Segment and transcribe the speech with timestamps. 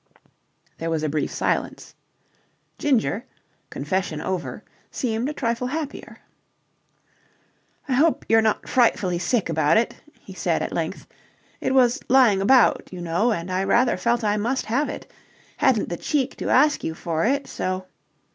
[0.79, 1.93] There was a brief silence.
[2.79, 3.25] Ginger,
[3.69, 6.17] confession over, seemed a trifle happier.
[7.87, 11.05] "I hope you're not frightfully sick about it?" he said at length.
[11.59, 15.05] "It was lying about, you know, and I rather felt I must have it.
[15.57, 17.85] Hadn't the cheek to ask you for it, so..."